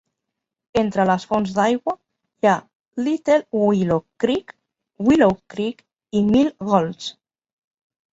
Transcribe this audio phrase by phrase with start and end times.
[0.81, 2.55] Entre les fonts d'aigua hi ha
[3.07, 4.55] Little Willow Creek,
[5.11, 5.85] Willow Creek
[6.21, 7.11] i Mill Gulch.